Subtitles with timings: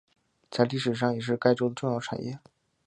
[0.49, 2.39] 在历史上也是该州的重要产业。